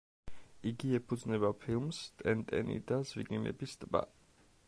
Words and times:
იგი 0.69 0.87
ეფუძნება 0.99 1.51
ფილმს 1.65 1.99
„ტენტენი 2.23 2.79
და 2.93 2.99
ზვიგენების 3.13 3.77
ტბა“. 3.85 4.05